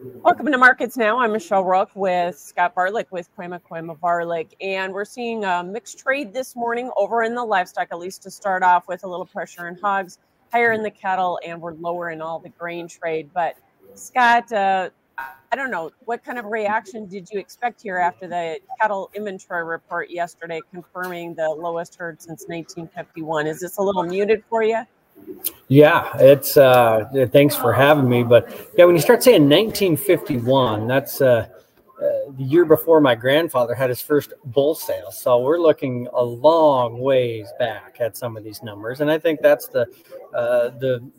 [0.00, 1.18] Welcome to Markets Now.
[1.18, 5.98] I'm Michelle Rook with Scott Varilek with Kooima Kooima Varilek, and we're seeing a mixed
[5.98, 9.26] trade this morning over in the livestock, at least to start off with a little
[9.26, 10.18] pressure in hogs,
[10.52, 13.30] higher in the cattle, and we're lower in all the grain trade.
[13.34, 13.56] But
[13.94, 18.60] Scott, uh, I don't know what kind of reaction did you expect here after the
[18.80, 23.48] cattle inventory report yesterday, confirming the lowest herd since 1951?
[23.48, 24.84] Is this a little muted for you?
[25.68, 28.22] Yeah, it's uh thanks for having me.
[28.22, 31.46] But yeah, when you start saying 1951, that's uh,
[32.00, 35.10] uh, the year before my grandfather had his first bull sale.
[35.10, 39.40] So we're looking a long ways back at some of these numbers, and I think
[39.42, 39.82] that's the
[40.34, 41.10] uh, the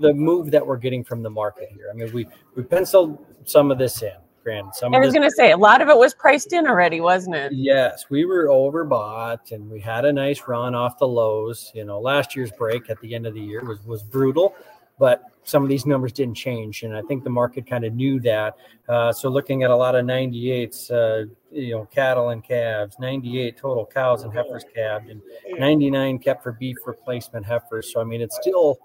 [0.00, 1.88] the move that we're getting from the market here.
[1.92, 4.12] I mean, we we penciled some of this in.
[4.42, 4.74] Grand.
[4.74, 7.36] Some I was going to say a lot of it was priced in already, wasn't
[7.36, 7.52] it?
[7.52, 11.70] Yes, we were overbought, and we had a nice run off the lows.
[11.74, 14.54] You know, last year's break at the end of the year was was brutal,
[14.98, 18.20] but some of these numbers didn't change, and I think the market kind of knew
[18.20, 18.56] that.
[18.88, 23.56] Uh, so looking at a lot of 98s, uh, you know, cattle and calves, 98
[23.56, 25.20] total cows and heifers calved, and
[25.58, 27.92] 99 kept for beef replacement heifers.
[27.92, 28.78] So I mean, it's still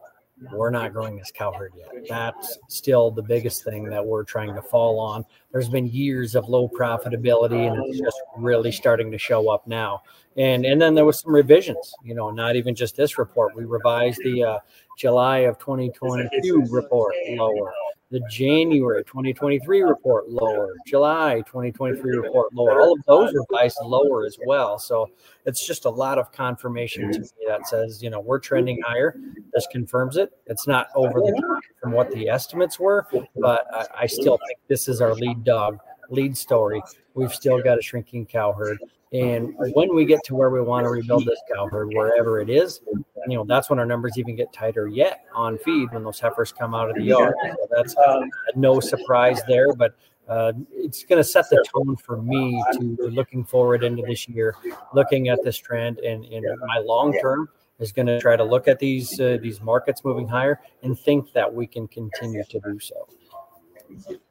[0.52, 2.08] we're not growing this cow herd yet.
[2.08, 5.26] That's still the biggest thing that we're trying to fall on.
[5.52, 10.04] There's been years of low profitability, and it's just really starting to show up now.
[10.36, 11.94] And and then there was some revisions.
[12.04, 13.56] You know, not even just this report.
[13.56, 14.60] We revised the uh,
[14.98, 17.74] July of 2022 report lower
[18.10, 22.82] the January 2023 report lower, July 2023 report lower.
[22.82, 24.80] All of those revised lower as well.
[24.80, 25.10] So
[25.46, 29.20] it's just a lot of confirmation to me that says, you know, we're trending higher.
[29.54, 30.32] This confirms it.
[30.46, 34.60] It's not over the top from what the estimates were, but I, I still think
[34.70, 36.82] this is our lead dog, lead story.
[37.14, 38.80] We've still got a shrinking cow herd.
[39.14, 42.50] And when we get to where we want to rebuild this cow herd, wherever it
[42.50, 42.82] is,
[43.28, 46.52] you know, that's when our numbers even get tighter yet on feed when those heifers
[46.52, 47.34] come out of the yard.
[47.44, 48.22] So that's uh,
[48.56, 49.96] no surprise there, but
[50.28, 54.56] uh, it's going to set the tone for me to looking forward into this year,
[54.94, 57.48] looking at this trend, and in my long term
[57.80, 61.32] is going to try to look at these uh, these markets moving higher and think
[61.34, 63.08] that we can continue to do so.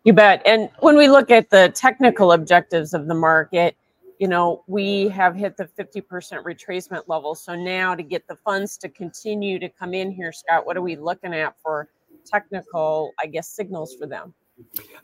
[0.04, 0.42] You bet.
[0.44, 3.76] And when we look at the technical objectives of the market
[4.18, 6.02] you know, we have hit the 50%
[6.42, 7.34] retracement level.
[7.34, 10.82] So now to get the funds to continue to come in here, Scott, what are
[10.82, 11.88] we looking at for
[12.24, 14.34] technical, I guess, signals for them?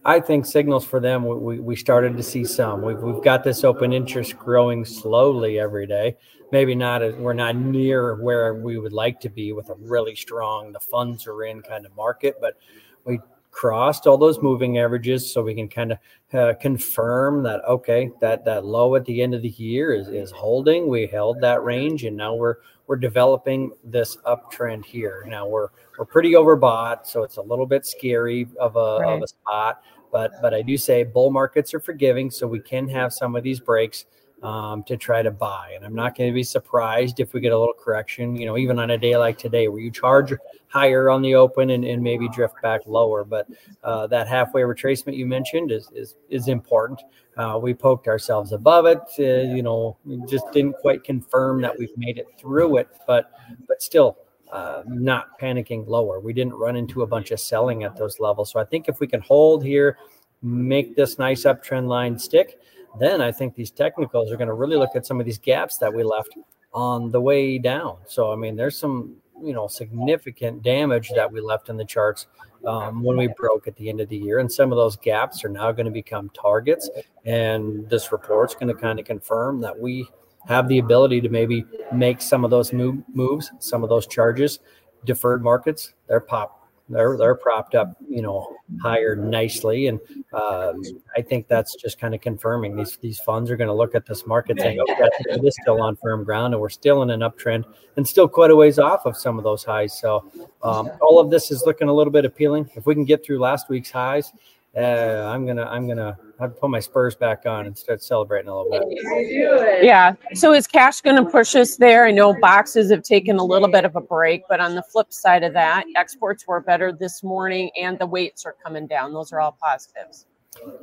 [0.05, 2.81] I think signals for them, we, we started to see some.
[2.81, 6.17] We've, we've got this open interest growing slowly every day.
[6.51, 10.15] Maybe not, a, we're not near where we would like to be with a really
[10.15, 12.57] strong, the funds are in kind of market, but
[13.05, 13.21] we
[13.53, 15.99] crossed all those moving averages so we can kind of
[16.33, 20.31] uh, confirm that okay that that low at the end of the year is, is
[20.33, 20.89] holding.
[20.89, 22.57] We held that range and now we're
[22.89, 25.25] we're developing this uptrend here.
[25.29, 25.69] Now we're
[25.99, 29.15] we're pretty overbought so it's a little bit scary of a, right.
[29.15, 32.89] of a spot but but i do say bull markets are forgiving so we can
[32.89, 34.07] have some of these breaks
[34.43, 35.73] um, to try to buy.
[35.75, 38.59] And I'm not going to be surprised if we get a little correction, you know,
[38.59, 40.33] even on a day like today where you charge
[40.69, 43.25] higher on the open and, and maybe drift back lower.
[43.25, 43.47] But
[43.85, 47.01] uh, that halfway retracement you mentioned is is, is important.
[47.37, 49.97] Uh, we poked ourselves above it, uh, you know,
[50.29, 53.31] just didn't quite confirm that we've made it through it, but
[53.69, 54.19] but still.
[54.51, 56.21] Uh, not panicking lower.
[56.21, 58.51] We didn't run into a bunch of selling at those levels.
[58.51, 59.97] So I think if we can hold here,
[60.43, 62.61] make this nice uptrend line stick,
[62.99, 65.79] then I think these technicals are going to really look at some of these gaps
[65.79, 66.37] that we left
[66.73, 67.97] on the way down.
[68.07, 72.27] So, I mean, there's some, you know, significant damage that we left in the charts
[72.67, 74.39] um, when we broke at the end of the year.
[74.39, 76.89] And some of those gaps are now going to become targets.
[77.25, 80.07] And this report's going to kind of confirm that we
[80.47, 84.61] have the ability to maybe make some of those move, moves, some of those charges.
[85.05, 86.62] Deferred markets, they're pop
[86.93, 89.99] they're they're propped up, you know, higher nicely, and
[90.33, 90.83] um,
[91.17, 94.07] I think that's just kind of confirming these these funds are going to look at
[94.07, 97.21] this market saying, "Okay, it is still on firm ground, and we're still in an
[97.21, 97.65] uptrend,
[97.97, 100.31] and still quite a ways off of some of those highs." So,
[100.63, 102.71] um, all of this is looking a little bit appealing.
[102.75, 104.33] If we can get through last week's highs,
[104.77, 108.49] uh, I'm gonna I'm gonna have to put my Spurs back on and start celebrating
[108.49, 109.85] a little bit.
[109.85, 110.15] Yeah.
[110.35, 112.07] So is cash to push us there?
[112.07, 115.13] I know boxes have taken a little bit of a break, but on the flip
[115.13, 119.13] side of that, exports were better this morning, and the weights are coming down.
[119.13, 120.27] Those are all positives.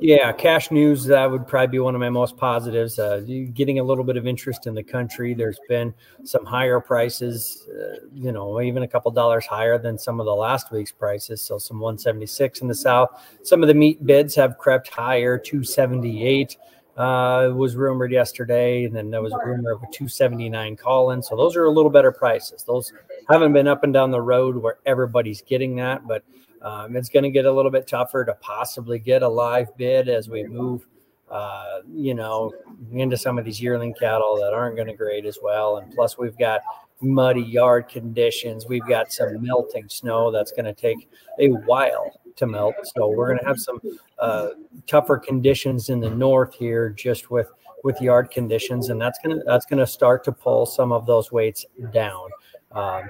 [0.00, 2.98] Yeah, cash news that would probably be one of my most positives.
[2.98, 3.20] Uh,
[3.54, 5.32] getting a little bit of interest in the country.
[5.32, 5.94] There's been
[6.24, 10.34] some higher prices, uh, you know, even a couple dollars higher than some of the
[10.34, 11.40] last week's prices.
[11.40, 13.10] So some 176 in the south.
[13.42, 16.56] Some of the meat bids have crept higher, 278.
[16.96, 21.22] Uh, was rumored yesterday, and then there was a rumor of a 279 call in.
[21.22, 22.62] So those are a little better prices.
[22.62, 22.92] Those
[23.28, 26.22] haven't been up and down the road where everybody's getting that, but
[26.62, 30.08] um, it's going to get a little bit tougher to possibly get a live bid
[30.08, 30.86] as we move
[31.30, 32.52] uh, you know,
[32.92, 35.76] into some of these yearling cattle that aren't going to grade as well.
[35.76, 36.60] And plus, we've got
[37.00, 38.66] muddy yard conditions.
[38.66, 41.08] We've got some melting snow that's going to take
[41.38, 42.74] a while to melt.
[42.96, 43.80] So we're going to have some
[44.18, 44.48] uh,
[44.88, 47.48] tougher conditions in the north here, just with
[47.82, 51.64] with yard conditions, and that's gonna that's gonna start to pull some of those weights
[51.94, 52.28] down.
[52.72, 53.08] Um,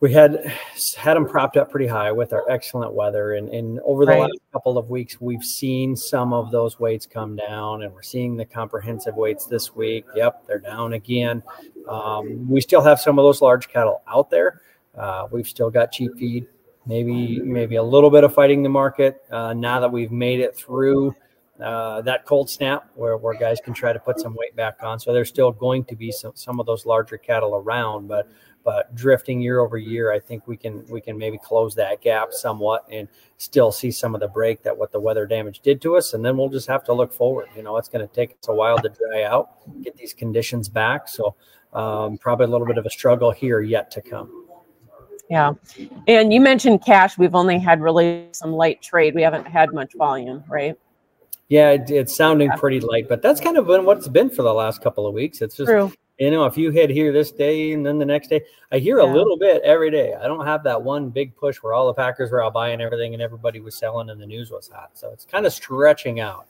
[0.00, 0.52] we had
[0.96, 3.34] had them propped up pretty high with our excellent weather.
[3.34, 4.20] And, and over the right.
[4.20, 8.36] last couple of weeks we've seen some of those weights come down and we're seeing
[8.36, 10.04] the comprehensive weights this week.
[10.14, 11.42] Yep they're down again.
[11.88, 14.62] Um, we still have some of those large cattle out there.
[14.96, 16.46] Uh, we've still got cheap feed
[16.86, 19.22] maybe maybe a little bit of fighting the market.
[19.30, 21.14] Uh, now that we've made it through
[21.62, 24.98] uh, that cold snap where, where guys can try to put some weight back on.
[24.98, 28.28] So there's still going to be some, some of those larger cattle around but
[28.64, 32.32] but drifting year over year, I think we can we can maybe close that gap
[32.32, 35.96] somewhat and still see some of the break that what the weather damage did to
[35.96, 37.48] us, and then we'll just have to look forward.
[37.56, 39.50] You know, it's going to take us a while to dry out,
[39.82, 41.08] get these conditions back.
[41.08, 41.34] So
[41.72, 44.46] um, probably a little bit of a struggle here yet to come.
[45.30, 45.52] Yeah,
[46.06, 47.18] and you mentioned cash.
[47.18, 49.14] We've only had really some light trade.
[49.14, 50.74] We haven't had much volume, right?
[51.48, 54.42] Yeah, it, it's sounding pretty light, but that's kind of been what it's been for
[54.42, 55.40] the last couple of weeks.
[55.42, 58.28] It's just True you know, if you hit here this day and then the next
[58.28, 58.42] day,
[58.72, 59.04] I hear yeah.
[59.04, 60.14] a little bit every day.
[60.14, 63.14] I don't have that one big push where all the Packers were out buying everything
[63.14, 64.90] and everybody was selling and the news was hot.
[64.94, 66.48] So it's kind of stretching out.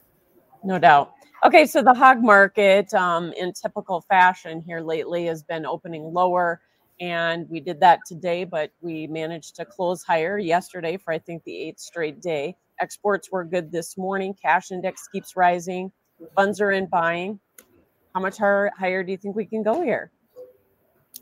[0.64, 1.12] No doubt.
[1.44, 6.60] Okay, so the hog market, um, in typical fashion here lately, has been opening lower,
[6.98, 11.44] and we did that today, but we managed to close higher yesterday for I think
[11.44, 12.56] the eighth straight day.
[12.80, 14.34] Exports were good this morning.
[14.34, 15.92] Cash index keeps rising.
[16.34, 17.38] Funds are in buying
[18.14, 20.10] how much higher, do you think we can go here?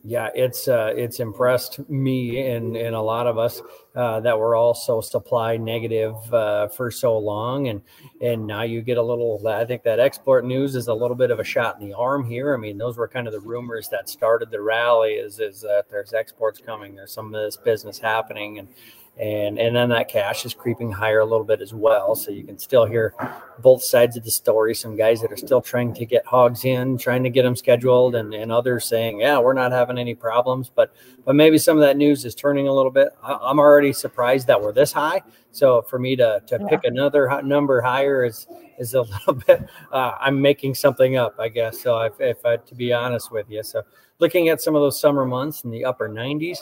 [0.05, 3.61] Yeah, it's uh, it's impressed me and and a lot of us
[3.97, 7.83] uh, that were also supply negative uh, for so long, and
[8.21, 9.43] and now you get a little.
[9.49, 12.25] I think that export news is a little bit of a shot in the arm
[12.25, 12.55] here.
[12.55, 15.15] I mean, those were kind of the rumors that started the rally.
[15.15, 18.69] Is is that there's exports coming, there's some of this business happening, and
[19.19, 22.15] and and then that cash is creeping higher a little bit as well.
[22.15, 23.15] So you can still hear
[23.61, 24.75] both sides of the story.
[24.75, 28.15] Some guys that are still trying to get hogs in, trying to get them scheduled,
[28.15, 30.93] and, and others saying, "Yeah, we're not having any problems." But
[31.25, 33.09] but maybe some of that news is turning a little bit.
[33.23, 35.23] I, am already surprised that we're this high.
[35.51, 36.69] So for me to to yeah.
[36.69, 38.47] pick another number higher is
[38.79, 39.67] is a little bit.
[39.91, 41.81] Uh, I'm making something up, I guess.
[41.81, 43.83] So if, if I to be honest with you, so
[44.19, 46.59] looking at some of those summer months in the upper 90s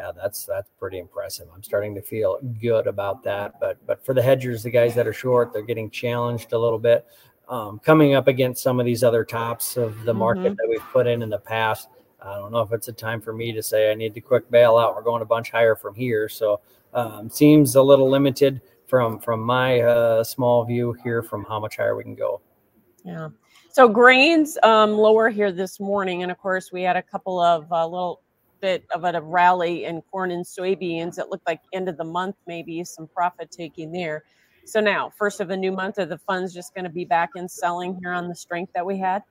[0.00, 1.46] yeah, that's that's pretty impressive.
[1.54, 3.60] I'm starting to feel good about that.
[3.60, 6.78] But but for the hedgers, the guys that are short, they're getting challenged a little
[6.78, 7.06] bit.
[7.48, 10.54] Um, coming up against some of these other tops of the market mm-hmm.
[10.54, 11.88] that we've put in in the past.
[12.22, 14.50] I don't know if it's a time for me to say I need to quick
[14.50, 14.94] bail out.
[14.94, 16.60] We're going a bunch higher from here, so
[16.94, 21.76] um, seems a little limited from from my uh, small view here from how much
[21.76, 22.40] higher we can go.
[23.04, 23.28] Yeah.
[23.72, 27.70] So grains um, lower here this morning, and of course we had a couple of
[27.70, 28.22] uh, little
[28.60, 31.18] bit of a rally in corn and soybeans.
[31.18, 34.24] It looked like end of the month, maybe some profit taking there.
[34.64, 37.30] So now, first of a new month, are the funds just going to be back
[37.34, 39.22] in selling here on the strength that we had?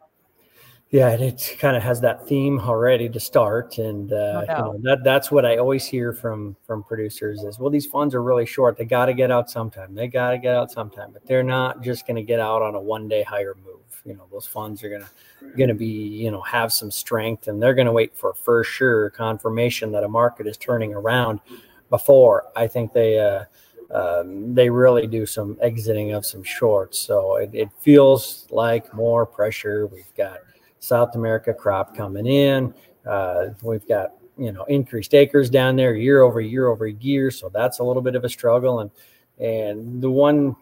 [0.91, 4.79] Yeah, it kind of has that theme already to start, and uh, no you know,
[4.83, 8.47] that that's what I always hear from from producers is, well, these funds are really
[8.47, 8.75] short.
[8.75, 9.93] They got to get out sometime.
[9.93, 12.73] They got to get out sometime, but they're not just going to get out on
[12.73, 15.09] a one day higher move you know those funds are gonna
[15.57, 19.91] gonna be you know have some strength and they're gonna wait for for sure confirmation
[19.91, 21.41] that a market is turning around
[21.89, 23.45] before I think they uh,
[23.91, 26.99] um, they really do some exiting of some shorts.
[26.99, 29.87] So it, it feels like more pressure.
[29.87, 30.39] We've got
[30.79, 32.73] South America crop coming in.
[33.05, 37.31] Uh, we've got you know increased acres down there year over year over year.
[37.31, 38.79] So that's a little bit of a struggle.
[38.79, 38.91] And
[39.39, 40.55] and the one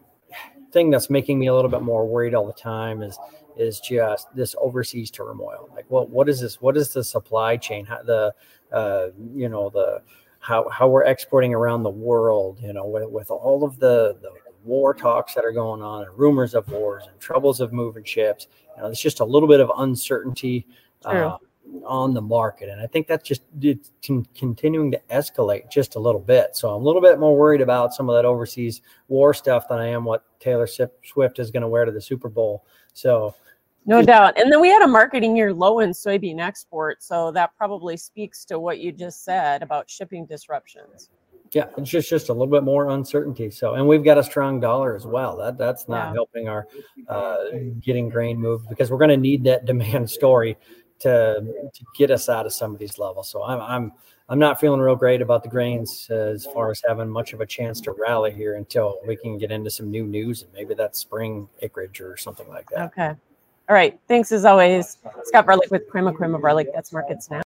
[0.71, 3.17] thing that's making me a little bit more worried all the time is
[3.57, 5.69] is just this overseas turmoil.
[5.73, 6.61] Like, what what is this?
[6.61, 7.85] What is the supply chain?
[7.85, 8.33] How, the
[8.71, 10.01] uh, you know the
[10.39, 12.59] how how we're exporting around the world.
[12.61, 14.31] You know, with, with all of the, the
[14.67, 18.47] war talks that are going on and rumors of wars and troubles of moving ships.
[18.75, 20.67] You know, it's just a little bit of uncertainty.
[21.05, 21.37] Uh,
[21.85, 22.69] on the market.
[22.69, 26.55] And I think that's just it's continuing to escalate just a little bit.
[26.55, 29.79] So I'm a little bit more worried about some of that overseas war stuff than
[29.79, 32.65] I am what Taylor Swift is going to wear to the Super Bowl.
[32.93, 33.35] So
[33.85, 34.37] no doubt.
[34.37, 37.01] And then we had a marketing year low in soybean export.
[37.01, 41.09] So that probably speaks to what you just said about shipping disruptions.
[41.51, 43.49] Yeah, it's just just a little bit more uncertainty.
[43.51, 45.37] So, and we've got a strong dollar as well.
[45.37, 46.13] That that's not yeah.
[46.13, 46.67] helping our
[47.07, 47.37] uh,
[47.79, 50.57] getting grain moved because we're going to need that demand story
[50.99, 53.29] to to get us out of some of these levels.
[53.29, 53.91] So I'm I'm
[54.29, 57.39] I'm not feeling real great about the grains uh, as far as having much of
[57.39, 60.73] a chance to rally here until we can get into some new news and maybe
[60.73, 62.85] that's spring acreage or something like that.
[62.87, 63.13] Okay.
[63.69, 63.99] All right.
[64.07, 64.97] Thanks as always.
[65.23, 66.67] Scott Varilek with Kooima Kooima Varilek.
[66.73, 67.35] That's Markets Now.